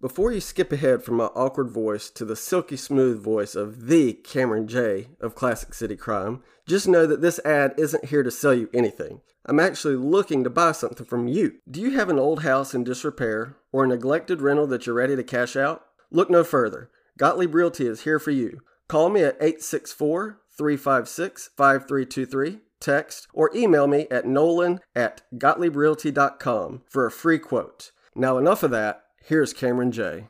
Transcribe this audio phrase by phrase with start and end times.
[0.00, 4.12] Before you skip ahead from my awkward voice to the silky smooth voice of the
[4.12, 8.54] Cameron J of Classic City Crime, just know that this ad isn't here to sell
[8.54, 9.22] you anything.
[9.44, 11.54] I'm actually looking to buy something from you.
[11.68, 15.16] Do you have an old house in disrepair or a neglected rental that you're ready
[15.16, 15.84] to cash out?
[16.12, 16.90] Look no further.
[17.18, 18.60] Gottlieb Realty is here for you.
[18.86, 27.04] Call me at 864 356 5323, text, or email me at nolan at gottliebrealty.com for
[27.04, 27.90] a free quote.
[28.14, 29.02] Now, enough of that.
[29.24, 30.28] Here's Cameron J.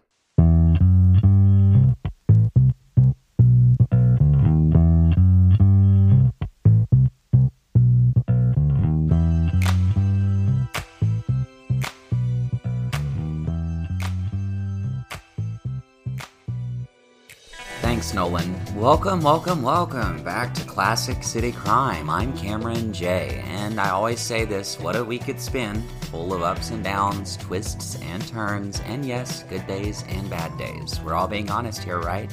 [17.98, 18.76] Thanks, Nolan.
[18.76, 22.08] Welcome, welcome, welcome back to Classic City Crime.
[22.08, 26.40] I'm Cameron J, and I always say this what a week it's been, full of
[26.40, 31.00] ups and downs, twists and turns, and yes, good days and bad days.
[31.00, 32.32] We're all being honest here, right?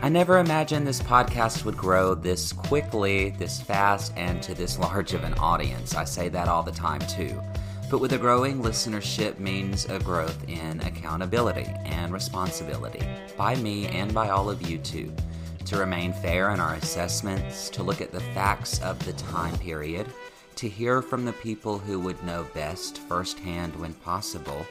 [0.00, 5.12] I never imagined this podcast would grow this quickly, this fast, and to this large
[5.12, 5.96] of an audience.
[5.96, 7.42] I say that all the time, too.
[7.90, 13.02] But with a growing listenership means a growth in accountability and responsibility
[13.36, 15.10] by me and by all of you too.
[15.64, 20.06] To remain fair in our assessments, to look at the facts of the time period,
[20.56, 24.66] to hear from the people who would know best firsthand when possible,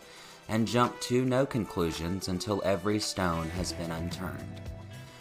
[0.48, 4.62] and jump to no conclusions until every stone has been unturned.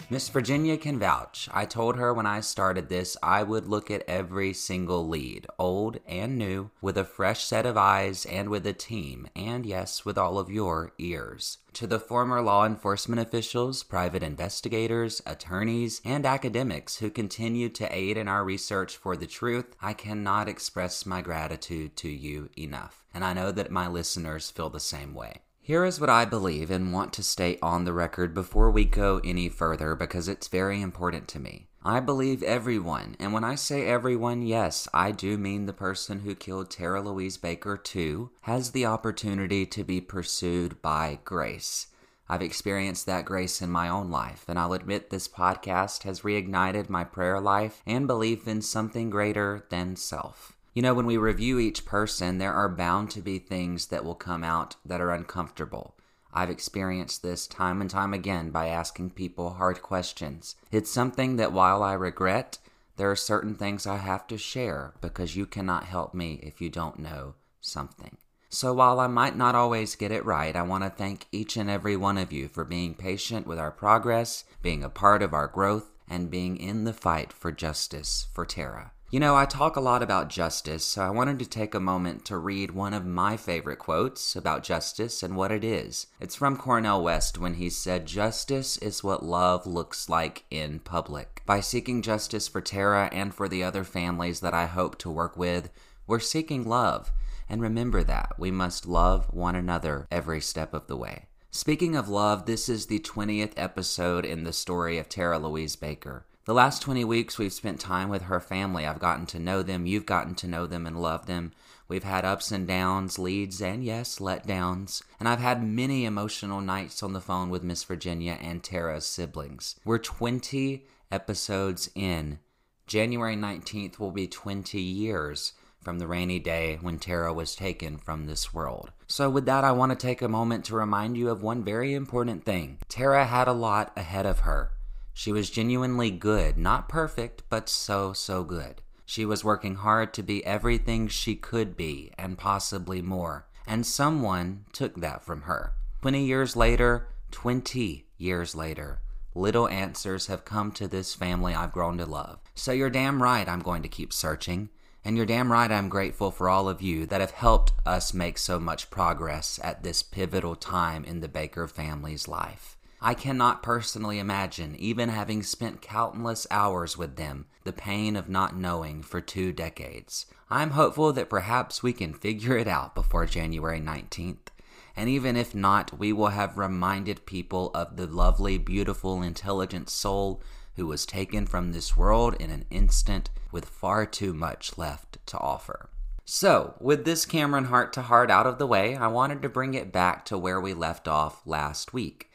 [0.08, 1.48] Miss Virginia can vouch.
[1.52, 5.98] I told her when I started this I would look at every single lead, old
[6.06, 10.16] and new, with a fresh set of eyes and with a team, and yes, with
[10.16, 11.58] all of your ears.
[11.72, 18.16] To the former law enforcement officials, private investigators, attorneys, and academics who continue to aid
[18.16, 23.04] in our research for the truth, I cannot express my gratitude to you enough.
[23.12, 25.40] And I know that my listeners feel the same way.
[25.66, 29.20] Here is what I believe and want to state on the record before we go
[29.24, 31.66] any further because it's very important to me.
[31.84, 36.36] I believe everyone, and when I say everyone, yes, I do mean the person who
[36.36, 41.88] killed Tara Louise Baker too, has the opportunity to be pursued by grace.
[42.28, 46.88] I've experienced that grace in my own life, and I'll admit this podcast has reignited
[46.88, 50.55] my prayer life and belief in something greater than self.
[50.76, 54.14] You know, when we review each person, there are bound to be things that will
[54.14, 55.96] come out that are uncomfortable.
[56.34, 60.54] I've experienced this time and time again by asking people hard questions.
[60.70, 62.58] It's something that while I regret,
[62.96, 66.68] there are certain things I have to share because you cannot help me if you
[66.68, 68.18] don't know something.
[68.50, 71.70] So while I might not always get it right, I want to thank each and
[71.70, 75.46] every one of you for being patient with our progress, being a part of our
[75.46, 78.92] growth, and being in the fight for justice for Tara.
[79.08, 82.24] You know, I talk a lot about justice, so I wanted to take a moment
[82.24, 86.08] to read one of my favorite quotes about justice and what it is.
[86.20, 91.42] It's from Cornel West when he said, Justice is what love looks like in public.
[91.46, 95.36] By seeking justice for Tara and for the other families that I hope to work
[95.36, 95.70] with,
[96.08, 97.12] we're seeking love.
[97.48, 101.26] And remember that we must love one another every step of the way.
[101.52, 106.26] Speaking of love, this is the 20th episode in the story of Tara Louise Baker.
[106.46, 108.86] The last 20 weeks, we've spent time with her family.
[108.86, 109.84] I've gotten to know them.
[109.84, 111.50] You've gotten to know them and love them.
[111.88, 115.02] We've had ups and downs, leads, and yes, letdowns.
[115.18, 119.74] And I've had many emotional nights on the phone with Miss Virginia and Tara's siblings.
[119.84, 122.38] We're 20 episodes in.
[122.86, 128.26] January 19th will be 20 years from the rainy day when Tara was taken from
[128.26, 128.92] this world.
[129.08, 131.92] So, with that, I want to take a moment to remind you of one very
[131.92, 132.78] important thing.
[132.88, 134.70] Tara had a lot ahead of her.
[135.18, 138.82] She was genuinely good, not perfect, but so, so good.
[139.06, 143.46] She was working hard to be everything she could be, and possibly more.
[143.66, 145.72] And someone took that from her.
[146.02, 149.00] Twenty years later, twenty years later,
[149.34, 152.40] little answers have come to this family I've grown to love.
[152.54, 154.68] So you're damn right I'm going to keep searching.
[155.02, 158.36] And you're damn right I'm grateful for all of you that have helped us make
[158.36, 162.75] so much progress at this pivotal time in the Baker family's life.
[163.00, 168.56] I cannot personally imagine, even having spent countless hours with them, the pain of not
[168.56, 170.26] knowing for two decades.
[170.48, 174.48] I'm hopeful that perhaps we can figure it out before January 19th.
[174.96, 180.40] And even if not, we will have reminded people of the lovely, beautiful, intelligent soul
[180.76, 185.38] who was taken from this world in an instant with far too much left to
[185.38, 185.90] offer.
[186.24, 189.74] So, with this Cameron heart to heart out of the way, I wanted to bring
[189.74, 192.25] it back to where we left off last week.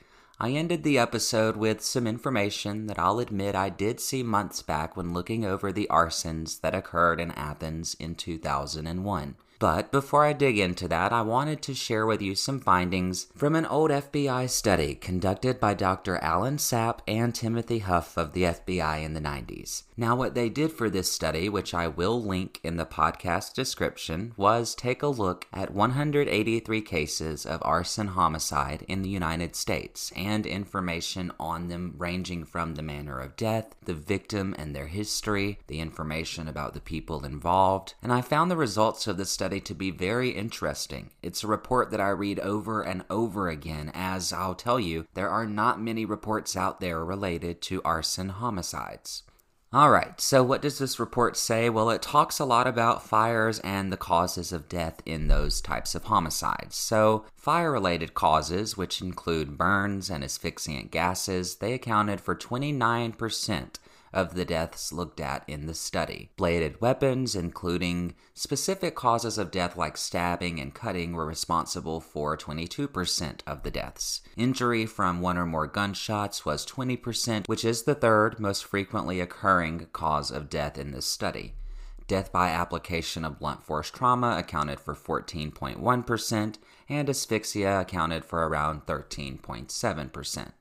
[0.44, 4.98] I ended the episode with some information that I'll admit I did see months back
[4.98, 9.36] when looking over the arsons that occurred in Athens in 2001.
[9.62, 13.56] But before I dig into that, I wanted to share with you some findings from
[13.56, 16.18] an old FBI study conducted by Dr.
[16.18, 19.84] Allen Sapp and Timothy Huff of the FBI in the 90s.
[19.96, 24.34] Now, what they did for this study, which I will link in the podcast description,
[24.36, 30.48] was take a look at 183 cases of arson homicide in the United States and
[30.48, 35.82] information on them ranging from the manner of death, the victim and their history, the
[35.82, 39.92] information about the people involved, and I found the results of the study to be
[39.92, 41.12] very interesting.
[41.22, 45.30] It's a report that I read over and over again, as I'll tell you, there
[45.30, 49.24] are not many reports out there related to arson homicides.
[49.74, 51.70] All right, so what does this report say?
[51.70, 55.96] Well, it talks a lot about fires and the causes of death in those types
[55.96, 56.76] of homicides.
[56.76, 63.76] So, fire related causes, which include burns and asphyxiant gases, they accounted for 29%
[64.14, 66.32] of the deaths looked at in the study.
[66.38, 73.40] Bladed weapons, including specific causes of death like stabbing and cutting, were responsible for 22%
[73.48, 74.22] of the deaths.
[74.36, 79.88] Injury from one or more gunshots was 20%, which is the third most frequently occurring
[79.94, 81.54] cause of death in this study.
[82.08, 86.56] Death by application of blunt force trauma accounted for 14.1%,
[86.90, 90.52] and asphyxia accounted for around 13.7%.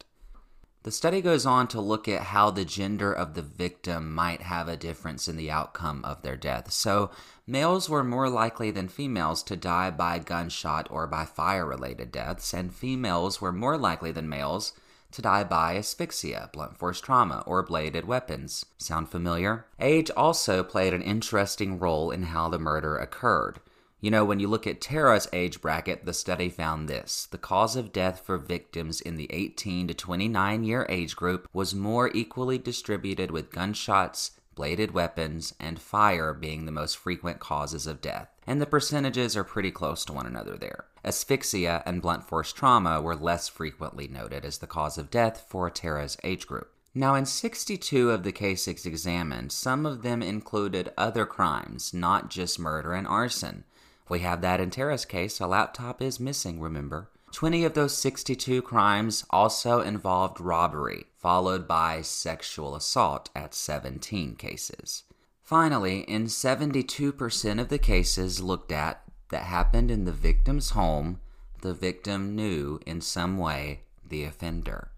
[0.83, 4.67] The study goes on to look at how the gender of the victim might have
[4.67, 6.73] a difference in the outcome of their death.
[6.73, 7.11] So,
[7.47, 12.55] males were more likely than females to die by gunshot or by fire related deaths,
[12.55, 14.73] and females were more likely than males
[15.13, 18.65] to die by asphyxia, blunt force trauma, or bladed weapons.
[18.79, 19.67] Sound familiar?
[19.81, 23.61] Age also played an interesting role in how the murder occurred.
[24.01, 27.29] You know, when you look at Tara's age bracket, the study found this.
[27.31, 31.75] The cause of death for victims in the 18 to 29 year age group was
[31.75, 38.01] more equally distributed with gunshots, bladed weapons, and fire being the most frequent causes of
[38.01, 38.29] death.
[38.47, 40.87] And the percentages are pretty close to one another there.
[41.05, 45.69] Asphyxia and blunt force trauma were less frequently noted as the cause of death for
[45.69, 46.73] Tara's age group.
[46.95, 52.59] Now, in 62 of the cases examined, some of them included other crimes, not just
[52.59, 53.65] murder and arson.
[54.11, 55.39] We have that in Tara's case.
[55.41, 57.09] A laptop is missing, remember?
[57.33, 65.05] 20 of those 62 crimes also involved robbery, followed by sexual assault at 17 cases.
[65.45, 71.21] Finally, in 72% of the cases looked at that happened in the victim's home,
[71.61, 74.91] the victim knew in some way the offender.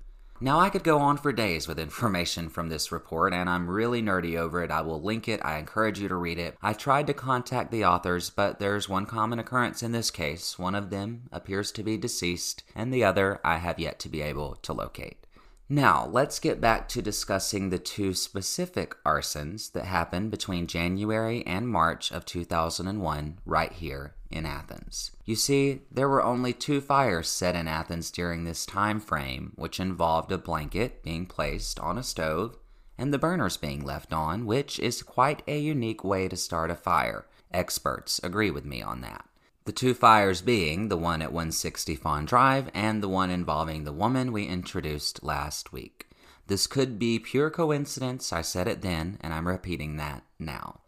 [0.43, 4.03] Now, I could go on for days with information from this report, and I'm really
[4.03, 4.73] nerdy over it.
[4.73, 5.41] I will link it.
[5.45, 6.57] I encourage you to read it.
[6.61, 10.59] I tried to contact the authors, but there's one common occurrence in this case.
[10.59, 14.21] One of them appears to be deceased, and the other I have yet to be
[14.21, 15.25] able to locate.
[15.73, 21.67] Now, let's get back to discussing the two specific arsons that happened between January and
[21.67, 25.13] March of 2001 right here in Athens.
[25.25, 29.81] You see, there were only two fires set in Athens during this time frame, which
[29.81, 32.59] involved a blanket being placed on a stove
[32.99, 36.75] and the burners being left on, which is quite a unique way to start a
[36.75, 37.25] fire.
[37.51, 39.25] Experts agree with me on that.
[39.65, 43.93] The two fires being the one at 160 Fawn Drive and the one involving the
[43.93, 46.09] woman we introduced last week.
[46.49, 50.81] This could be pure coincidence, I said it then, and I'm repeating that now.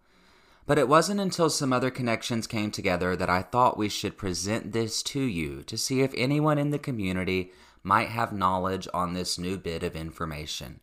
[0.66, 4.72] But it wasn't until some other connections came together that I thought we should present
[4.72, 7.52] this to you to see if anyone in the community
[7.84, 10.80] might have knowledge on this new bit of information.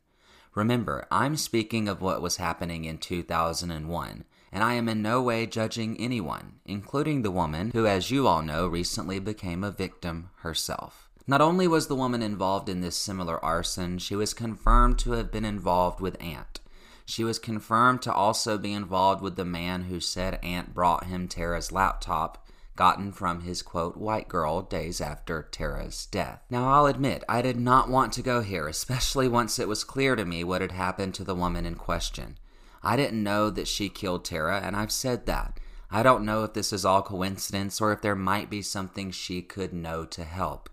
[0.56, 5.46] Remember, I'm speaking of what was happening in 2001, and I am in no way
[5.46, 11.10] judging anyone, including the woman who, as you all know, recently became a victim herself.
[11.28, 15.32] Not only was the woman involved in this similar arson, she was confirmed to have
[15.32, 16.60] been involved with Ant.
[17.06, 21.28] She was confirmed to also be involved with the man who said Ant brought him
[21.28, 26.42] Tara's laptop, gotten from his quote, white girl days after Tara's death.
[26.50, 30.16] Now, I'll admit, I did not want to go here, especially once it was clear
[30.16, 32.38] to me what had happened to the woman in question.
[32.84, 35.60] I didn't know that she killed Tara, and I've said that.
[35.90, 39.42] I don't know if this is all coincidence or if there might be something she
[39.42, 40.70] could know to help.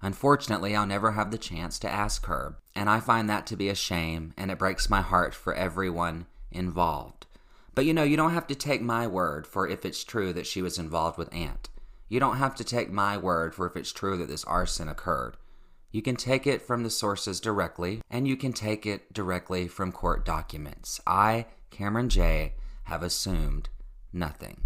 [0.00, 3.68] Unfortunately, I'll never have the chance to ask her, and I find that to be
[3.68, 7.26] a shame, and it breaks my heart for everyone involved.
[7.74, 10.46] But you know, you don't have to take my word for if it's true that
[10.46, 11.68] she was involved with Ant.
[12.08, 15.36] You don't have to take my word for if it's true that this arson occurred.
[15.92, 19.92] You can take it from the sources directly, and you can take it directly from
[19.92, 21.00] court documents.
[21.06, 23.68] I, Cameron J., have assumed
[24.10, 24.62] nothing.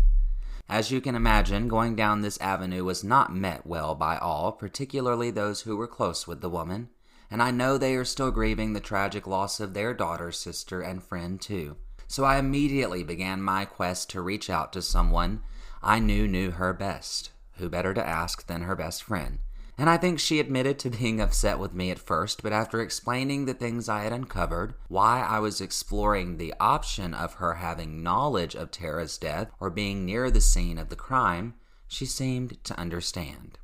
[0.69, 5.33] As you can imagine, going down this avenue was not met well by all, particularly
[5.33, 6.91] those who were close with the woman,
[7.29, 11.03] and I know they are still grieving the tragic loss of their daughter, sister, and
[11.03, 11.77] friend too.
[12.07, 15.43] So I immediately began my quest to reach out to someone
[15.83, 17.31] I knew knew her best.
[17.59, 19.41] Who better to ask than her best friend?
[19.79, 23.45] And I think she admitted to being upset with me at first, but after explaining
[23.45, 28.55] the things I had uncovered, why I was exploring the option of her having knowledge
[28.55, 31.55] of Tara's death or being near the scene of the crime,
[31.87, 33.59] she seemed to understand.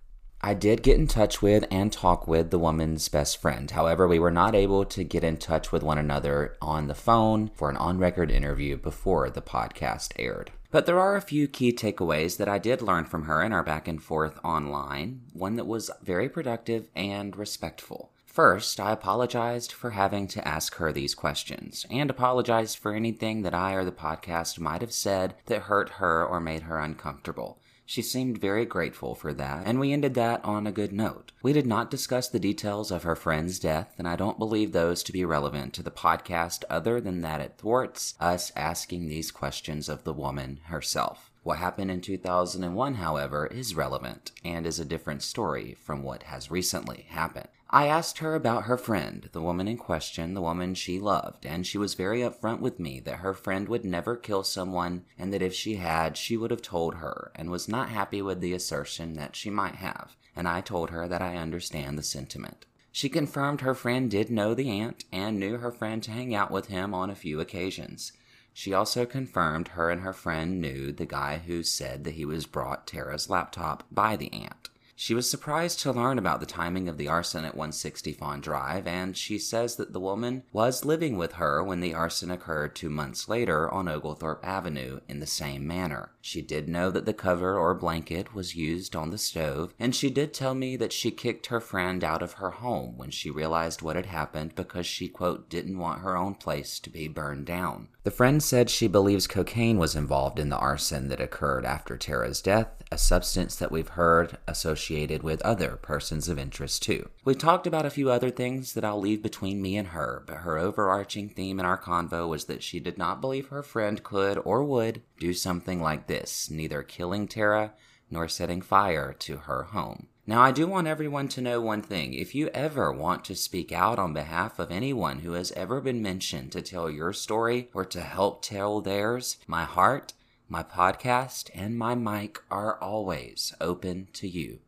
[0.44, 3.70] I did get in touch with and talk with the woman's best friend.
[3.70, 7.50] However, we were not able to get in touch with one another on the phone
[7.54, 10.50] for an on record interview before the podcast aired.
[10.72, 13.62] But there are a few key takeaways that I did learn from her in our
[13.62, 18.10] back and forth online, one that was very productive and respectful.
[18.24, 23.52] First, I apologized for having to ask her these questions, and apologized for anything that
[23.52, 27.58] I or the podcast might have said that hurt her or made her uncomfortable.
[27.84, 31.32] She seemed very grateful for that, and we ended that on a good note.
[31.42, 35.02] We did not discuss the details of her friend's death, and I don't believe those
[35.02, 39.88] to be relevant to the podcast other than that it thwarts us asking these questions
[39.88, 41.30] of the woman herself.
[41.42, 46.52] What happened in 2001, however, is relevant and is a different story from what has
[46.52, 47.48] recently happened.
[47.74, 51.66] I asked her about her friend, the woman in question, the woman she loved, and
[51.66, 55.40] she was very upfront with me that her friend would never kill someone and that
[55.40, 59.14] if she had, she would have told her, and was not happy with the assertion
[59.14, 62.66] that she might have, and I told her that I understand the sentiment.
[62.90, 66.50] She confirmed her friend did know the Ant and knew her friend to hang out
[66.50, 68.12] with him on a few occasions.
[68.52, 72.44] She also confirmed her and her friend knew the guy who said that he was
[72.44, 74.68] brought Tara's laptop by the Ant.
[74.94, 78.86] She was surprised to learn about the timing of the arson at 160 Fawn Drive,
[78.86, 82.90] and she says that the woman was living with her when the arson occurred two
[82.90, 86.12] months later on Oglethorpe Avenue in the same manner.
[86.20, 90.10] She did know that the cover or blanket was used on the stove, and she
[90.10, 93.82] did tell me that she kicked her friend out of her home when she realized
[93.82, 97.88] what had happened because she, quote, didn't want her own place to be burned down.
[98.04, 102.40] The friend said she believes cocaine was involved in the arson that occurred after Tara's
[102.40, 107.08] death, a substance that we've heard associated with other persons of interest too.
[107.24, 110.38] We talked about a few other things that I'll leave between me and her, but
[110.38, 114.38] her overarching theme in our convo was that she did not believe her friend could
[114.44, 117.72] or would do something like this, neither killing Tara
[118.10, 120.08] nor setting fire to her home.
[120.26, 122.12] Now, I do want everyone to know one thing.
[122.12, 126.02] If you ever want to speak out on behalf of anyone who has ever been
[126.02, 130.12] mentioned to tell your story or to help tell theirs, my heart
[130.52, 134.58] my podcast and my mic are always open to you.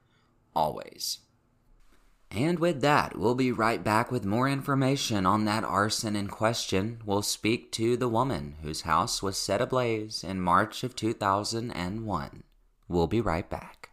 [0.56, 1.18] Always.
[2.30, 7.02] And with that, we'll be right back with more information on that arson in question.
[7.04, 12.44] We'll speak to the woman whose house was set ablaze in March of 2001.
[12.88, 13.90] We'll be right back.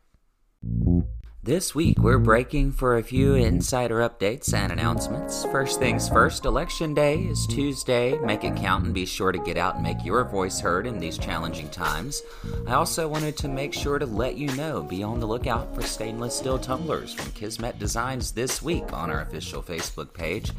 [1.44, 5.44] This week, we're breaking for a few insider updates and announcements.
[5.46, 8.16] First things first, Election Day is Tuesday.
[8.20, 11.00] Make it count and be sure to get out and make your voice heard in
[11.00, 12.22] these challenging times.
[12.68, 15.82] I also wanted to make sure to let you know be on the lookout for
[15.82, 20.52] stainless steel tumblers from Kismet Designs this week on our official Facebook page.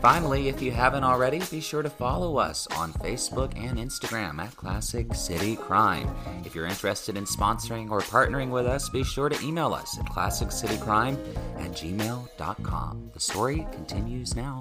[0.00, 4.54] Finally, if you haven't already, be sure to follow us on Facebook and Instagram at
[4.54, 6.08] Classic City Crime.
[6.44, 10.06] If you're interested in sponsoring or partnering with us, be sure to email us at
[10.28, 11.16] classiccitycrime
[11.56, 13.10] at gmail.com.
[13.14, 14.60] The story continues now.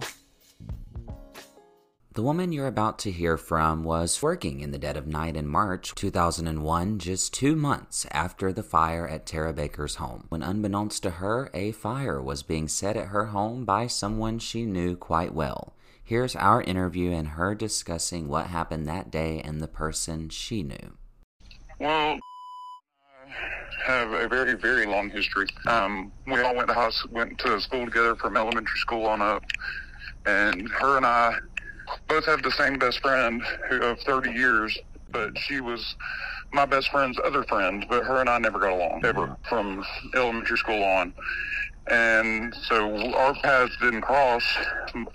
[2.14, 5.46] The woman you're about to hear from was working in the dead of night in
[5.46, 11.10] March 2001, just two months after the fire at Tara Baker's home, when unbeknownst to
[11.12, 15.76] her, a fire was being set at her home by someone she knew quite well.
[16.02, 20.94] Here's our interview and her discussing what happened that day and the person she knew.
[21.80, 22.18] Well,
[23.86, 25.48] have a very, very long history.
[25.68, 29.44] Um, we all went to house, went to school together from elementary school on up,
[30.26, 31.36] and her and I
[32.08, 34.78] both have the same best friend who of 30 years,
[35.12, 35.96] but she was
[36.54, 39.84] my best friend's other friend, but her and I never got along ever from
[40.16, 41.14] elementary school on.
[41.90, 44.44] And so our paths didn't cross.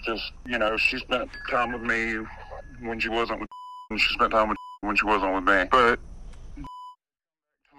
[0.04, 2.16] Just, you know, she spent time with me
[2.80, 3.48] when she wasn't with
[3.90, 5.64] and she spent time with when she wasn't with me.
[5.70, 6.00] But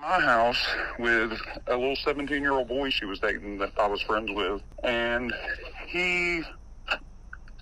[0.04, 0.62] my house
[1.00, 1.32] with
[1.68, 4.62] a little 17 year old boy she was dating that I was friends with.
[4.84, 5.34] And
[5.88, 6.42] he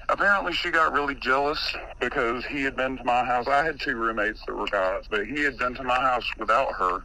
[0.10, 3.48] apparently she got really jealous because he had been to my house.
[3.48, 6.74] I had two roommates that were guys, but he had been to my house without
[6.74, 7.04] her.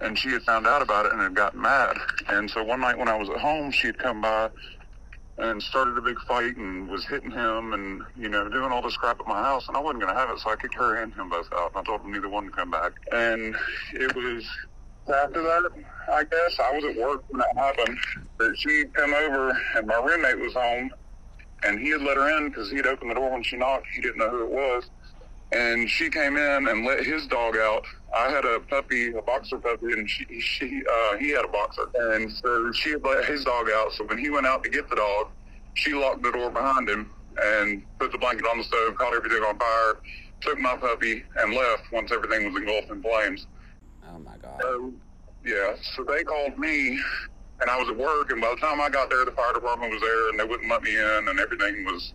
[0.00, 1.96] And she had found out about it and had gotten mad.
[2.28, 4.48] And so one night when I was at home, she had come by
[5.36, 8.96] and started a big fight and was hitting him and, you know, doing all this
[8.96, 9.68] crap at my house.
[9.68, 11.72] And I wasn't going to have it, so I kicked her and him both out.
[11.74, 12.92] And I told neither one to come back.
[13.12, 13.54] And
[13.92, 14.48] it was
[15.10, 15.62] after that,
[16.12, 17.98] I guess, I was at work when that happened,
[18.38, 20.90] But she'd come over and my roommate was home
[21.64, 23.86] and he had let her in because he had opened the door when she knocked.
[23.94, 24.84] He didn't know who it was.
[25.52, 27.84] and she came in and let his dog out.
[28.14, 31.86] I had a puppy, a boxer puppy, and she, she, uh, he had a boxer,
[31.94, 33.92] and so she had let his dog out.
[33.92, 35.28] So when he went out to get the dog,
[35.74, 37.10] she locked the door behind him
[37.42, 39.94] and put the blanket on the stove, caught everything on fire,
[40.40, 43.46] took my puppy, and left once everything was engulfed in flames.
[44.14, 44.60] Oh my god.
[44.62, 44.92] So,
[45.44, 47.00] yeah, so they called me,
[47.60, 49.92] and I was at work, and by the time I got there, the fire department
[49.92, 52.12] was there, and they wouldn't let me in, and everything was,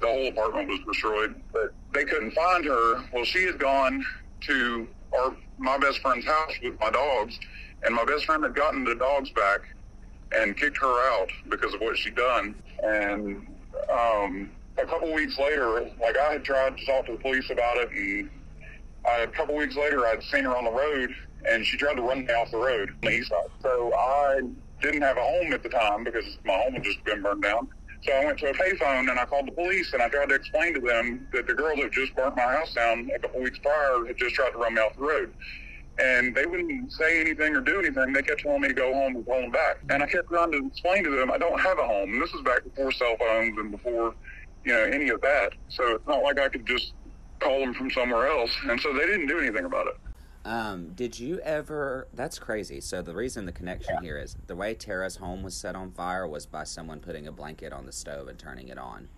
[0.00, 1.34] the whole apartment was destroyed.
[1.52, 3.04] But they couldn't find her.
[3.12, 4.04] Well, she had gone
[4.42, 4.88] to
[5.18, 7.38] our my best friend's house with my dogs,
[7.84, 9.60] and my best friend had gotten the dogs back
[10.36, 12.56] and kicked her out because of what she'd done.
[12.82, 13.46] And
[13.92, 17.76] um, a couple weeks later, like I had tried to talk to the police about
[17.76, 18.30] it, and
[19.06, 21.10] I, a couple weeks later, I'd seen her on the road,
[21.48, 23.50] and she tried to run me off the road on the east side.
[23.62, 24.40] So I
[24.80, 27.68] didn't have a home at the time because my home had just been burned down.
[28.02, 30.34] So I went to a payphone and I called the police and I tried to
[30.34, 33.58] explain to them that the girl that just burnt my house down a couple weeks
[33.58, 35.32] prior had just tried to run me off the road.
[35.98, 38.12] And they wouldn't say anything or do anything.
[38.12, 39.76] They kept telling me to go home and call them back.
[39.88, 42.12] And I kept trying to explain to them I don't have a home.
[42.12, 44.14] And this was back before cell phones and before,
[44.64, 45.52] you know, any of that.
[45.68, 46.92] So it's not like I could just
[47.40, 48.50] call them from somewhere else.
[48.68, 49.96] And so they didn't do anything about it.
[50.44, 52.06] Um, did you ever?
[52.12, 52.80] That's crazy.
[52.80, 56.26] So the reason the connection here is the way Tara's home was set on fire
[56.28, 59.08] was by someone putting a blanket on the stove and turning it on.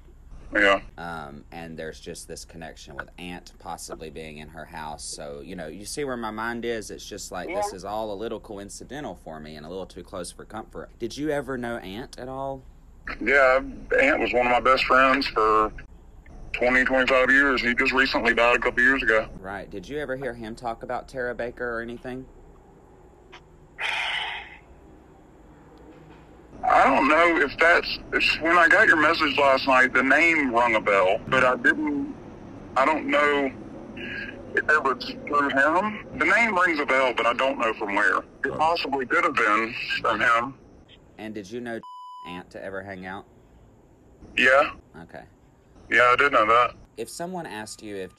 [0.54, 0.80] Yeah.
[0.96, 5.04] Um, and there's just this connection with Ant possibly being in her house.
[5.04, 6.92] So you know, you see where my mind is.
[6.92, 10.04] It's just like this is all a little coincidental for me and a little too
[10.04, 10.90] close for comfort.
[11.00, 12.62] Did you ever know Ant at all?
[13.20, 13.61] Yeah,
[14.00, 15.73] Ant was one of my best friends for
[16.59, 17.61] 20, 25 years.
[17.63, 19.29] He just recently died a couple years ago.
[19.41, 19.69] Right.
[19.69, 22.25] Did you ever hear him talk about Tara Baker or anything?
[26.65, 27.99] I don't know if that's
[28.41, 29.93] when I got your message last night.
[29.93, 32.15] The name rung a bell, but I didn't.
[32.77, 33.51] I don't know
[34.55, 36.07] if it was through him.
[36.19, 38.19] The name rings a bell, but I don't know from where.
[38.45, 40.55] It possibly could have been from him.
[41.19, 41.79] And did you know
[42.29, 43.27] Ant to ever hang out?
[44.37, 44.71] Yeah,
[45.03, 45.23] Okay.
[45.90, 46.75] Yeah, I did know that.
[46.96, 48.12] If someone asked you if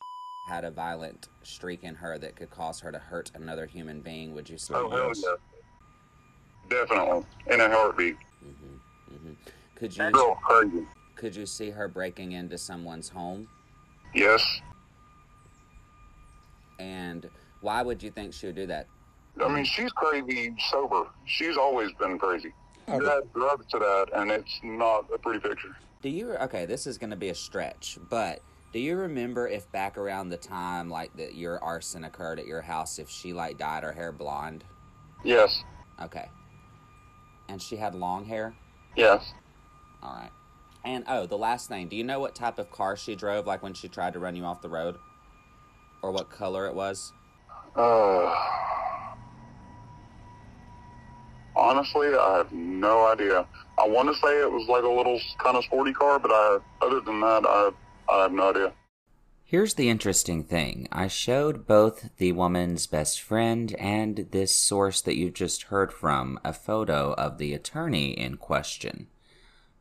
[0.47, 4.34] had a violent streak in her that could cause her to hurt another human being,
[4.34, 5.23] would you say Oh hell yes?
[5.25, 5.36] yeah,
[6.69, 8.17] definitely in a heartbeat.
[8.41, 9.32] hmm
[9.75, 10.86] Could That you girl crazy.
[11.15, 13.47] could you see her breaking into someone's home?
[14.13, 14.43] Yes,
[16.80, 17.30] And
[17.62, 18.88] why would you think she would do that?
[19.43, 21.03] I mean she's crazy sober.
[21.25, 22.53] She's always been crazy.
[22.88, 25.75] You add drugs to that, and it's not a pretty picture.
[26.01, 26.65] Do you okay?
[26.65, 30.38] This is going to be a stretch, but do you remember if back around the
[30.38, 34.12] time like that your arson occurred at your house, if she like dyed her hair
[34.12, 34.63] blonde?
[35.23, 35.63] Yes,
[36.01, 36.29] Okay.
[37.49, 38.53] And she had long hair.
[38.95, 39.33] yes.
[40.03, 40.29] All right.
[40.86, 41.88] And oh, the last thing.
[41.88, 44.36] Do you know what type of car she drove, like when she tried to run
[44.36, 44.97] you off the road,
[46.03, 47.13] or what color it was?
[47.75, 48.33] Uh,
[51.55, 53.47] honestly, I have no idea.
[53.79, 56.57] I want to say it was like a little kind of sporty car, but I,
[56.81, 57.71] other than that, I,
[58.09, 58.73] I have no idea.
[59.43, 60.89] Here's the interesting thing.
[60.91, 66.37] I showed both the woman's best friend and this source that you just heard from
[66.43, 69.07] a photo of the attorney in question.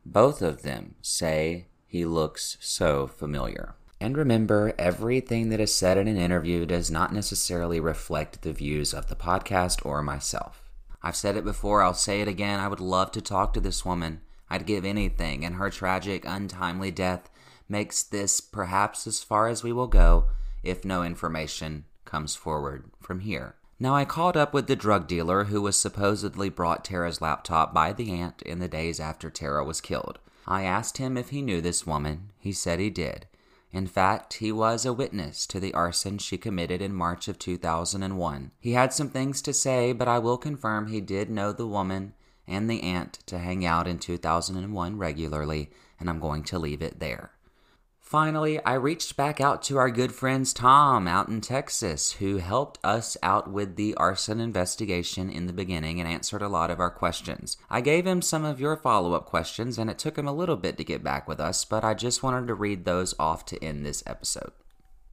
[0.05, 3.75] Both of them say he looks so familiar.
[3.99, 8.93] And remember, everything that is said in an interview does not necessarily reflect the views
[8.93, 10.66] of the podcast or myself.
[11.01, 12.59] I've said it before, I'll say it again.
[12.59, 14.21] I would love to talk to this woman.
[14.49, 17.29] I'd give anything, and her tragic, untimely death
[17.69, 20.25] makes this perhaps as far as we will go
[20.63, 23.55] if no information comes forward from here.
[23.79, 27.93] Now, I called up with the drug dealer who was supposedly brought Tara's laptop by
[27.93, 30.17] the Ant in the days after Tara was killed.
[30.47, 32.31] I asked him if he knew this woman.
[32.39, 33.27] He said he did.
[33.71, 38.51] In fact, he was a witness to the arson she committed in March of 2001.
[38.59, 42.13] He had some things to say, but I will confirm he did know the woman
[42.47, 46.99] and the Ant to hang out in 2001 regularly, and I'm going to leave it
[46.99, 47.31] there.
[48.07, 52.79] Finally, I reached back out to our good friends Tom out in Texas, who helped
[52.81, 56.89] us out with the arson investigation in the beginning and answered a lot of our
[56.89, 57.57] questions.
[57.69, 60.55] I gave him some of your follow up questions, and it took him a little
[60.55, 63.61] bit to get back with us, but I just wanted to read those off to
[63.61, 64.53] end this episode.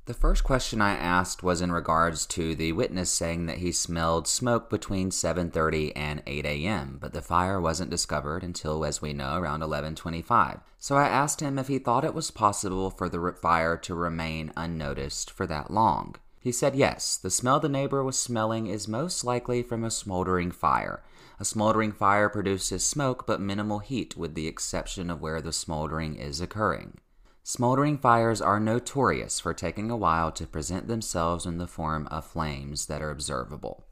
[0.06, 4.28] The first question I asked was in regards to the witness saying that he smelled
[4.28, 9.38] smoke between 7:30 and 8 a.m., but the fire wasn't discovered until as we know
[9.38, 10.60] around 11:25.
[10.78, 14.52] So I asked him if he thought it was possible for the fire to remain
[14.58, 16.16] unnoticed for that long.
[16.38, 20.50] He said yes, the smell the neighbor was smelling is most likely from a smoldering
[20.50, 21.02] fire.
[21.40, 26.16] A smoldering fire produces smoke but minimal heat with the exception of where the smoldering
[26.16, 26.98] is occurring.
[27.46, 32.24] Smoldering fires are notorious for taking a while to present themselves in the form of
[32.24, 33.85] flames that are observable.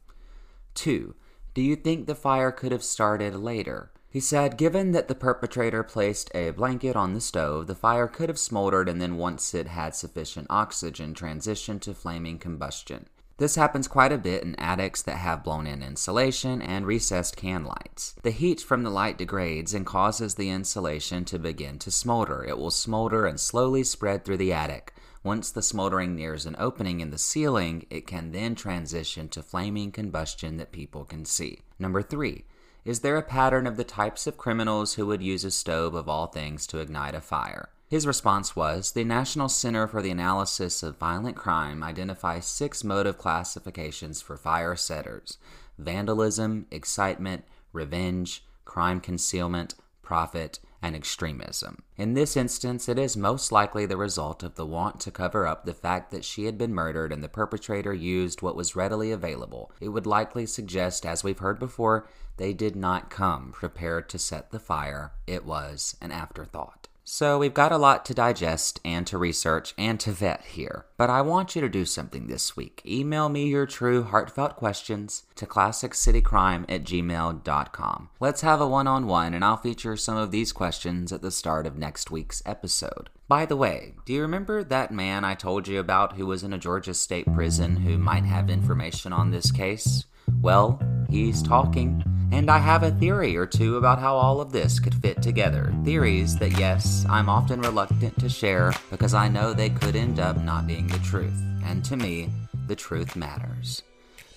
[0.72, 1.14] 2.
[1.52, 3.92] Do you think the fire could have started later?
[4.08, 8.30] He said, given that the perpetrator placed a blanket on the stove, the fire could
[8.30, 13.06] have smoldered and then, once it had sufficient oxygen, transitioned to flaming combustion.
[13.42, 17.64] This happens quite a bit in attics that have blown in insulation and recessed can
[17.64, 18.14] lights.
[18.22, 22.44] The heat from the light degrades and causes the insulation to begin to smolder.
[22.44, 24.94] It will smolder and slowly spread through the attic.
[25.24, 29.90] Once the smoldering nears an opening in the ceiling, it can then transition to flaming
[29.90, 31.62] combustion that people can see.
[31.80, 32.44] Number three,
[32.84, 36.08] is there a pattern of the types of criminals who would use a stove of
[36.08, 37.70] all things to ignite a fire?
[37.92, 43.18] His response was The National Center for the Analysis of Violent Crime identifies six motive
[43.18, 45.36] classifications for fire setters
[45.76, 51.82] vandalism, excitement, revenge, crime concealment, profit, and extremism.
[51.98, 55.66] In this instance, it is most likely the result of the want to cover up
[55.66, 59.70] the fact that she had been murdered and the perpetrator used what was readily available.
[59.82, 64.50] It would likely suggest, as we've heard before, they did not come prepared to set
[64.50, 65.12] the fire.
[65.26, 66.81] It was an afterthought.
[67.04, 70.86] So we've got a lot to digest and to research and to vet here.
[70.96, 72.80] But I want you to do something this week.
[72.86, 78.10] Email me your true heartfelt questions to classiccitycrime at gmail.com.
[78.20, 81.32] Let's have a one on one and I'll feature some of these questions at the
[81.32, 83.10] start of next week's episode.
[83.26, 86.52] By the way, do you remember that man I told you about who was in
[86.52, 90.04] a Georgia state prison who might have information on this case?
[90.40, 94.80] Well, he's talking, and I have a theory or two about how all of this
[94.80, 95.72] could fit together.
[95.84, 100.38] Theories that, yes, I'm often reluctant to share because I know they could end up
[100.38, 102.30] not being the truth, and to me,
[102.66, 103.82] the truth matters.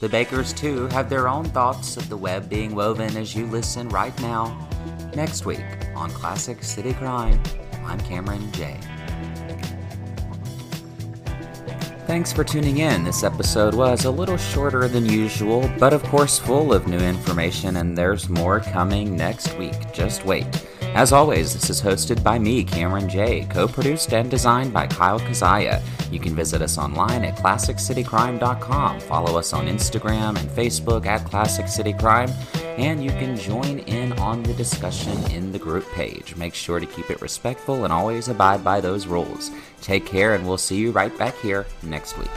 [0.01, 3.87] The Bakers, too, have their own thoughts of the web being woven as you listen
[3.87, 4.67] right now.
[5.15, 5.63] Next week
[5.95, 7.41] on Classic City Crime,
[7.85, 8.77] I'm Cameron J.
[12.05, 13.03] Thanks for tuning in.
[13.03, 17.77] This episode was a little shorter than usual, but of course full of new information,
[17.77, 19.91] and there's more coming next week.
[19.91, 20.45] Just wait.
[20.93, 25.19] As always, this is hosted by me, Cameron J., co produced and designed by Kyle
[25.19, 25.81] Kazaya.
[26.11, 31.67] You can visit us online at classiccitycrime.com, follow us on Instagram and Facebook at Classic
[31.67, 32.29] City Crime,
[32.77, 36.35] and you can join in on the discussion in the group page.
[36.35, 39.51] Make sure to keep it respectful and always abide by those rules.
[39.81, 42.31] Take care, and we'll see you right back here next week.